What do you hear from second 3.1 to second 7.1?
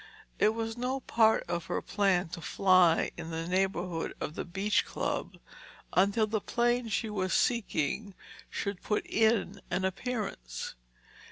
in the neighborhood of the Beach Club until the plane she